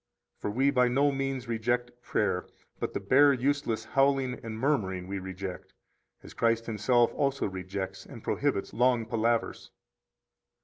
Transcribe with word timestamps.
For 0.39 0.49
we 0.49 0.71
by 0.71 0.87
no 0.87 1.11
means 1.11 1.47
reject 1.47 1.91
prayer, 2.01 2.47
but 2.79 2.95
the 2.95 2.99
bare, 2.99 3.33
useless 3.33 3.85
howling 3.85 4.39
and 4.43 4.57
murmuring 4.57 5.07
we 5.07 5.19
reject, 5.19 5.73
as 6.23 6.33
Christ 6.33 6.65
Himself 6.65 7.13
also 7.13 7.45
rejects 7.45 8.07
and 8.07 8.23
prohibits 8.23 8.73
long 8.73 9.05
palavers. 9.05 9.69